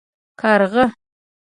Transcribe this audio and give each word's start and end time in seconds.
🐦⬛ 0.39 0.39
کارغه 0.39 0.83